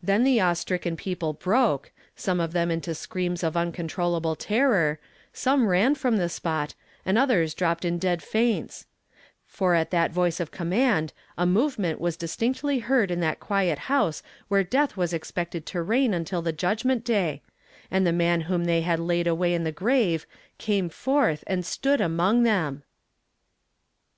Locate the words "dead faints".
7.98-8.86